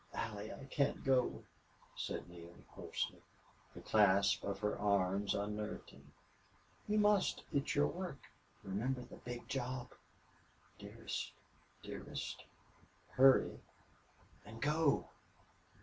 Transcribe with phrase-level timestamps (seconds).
[0.15, 1.43] "Allie, I can't go,"
[1.95, 3.21] said Neale, hoarsely.
[3.75, 6.11] The clasp of her arms unnerved him.
[6.87, 7.43] "You must.
[7.53, 8.17] It's your work.
[8.63, 9.91] Remember the big job!...
[10.79, 11.33] Dearest!
[11.83, 12.45] Dearest!
[13.09, 13.59] Hurry
[14.43, 15.09] and go!"